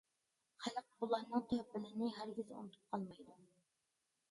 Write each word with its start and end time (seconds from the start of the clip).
خەلق 0.63 0.87
بۇلارنىڭ 1.03 1.43
تۆھپىلىرىنى 1.51 2.09
ھەرگىز 2.17 2.51
ئۇنتۇپ 2.57 2.91
قالمايدۇ. 2.97 3.39